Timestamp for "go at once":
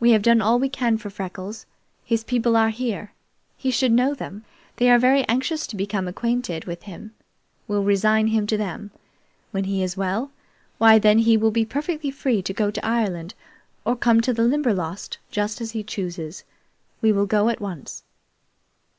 17.26-18.04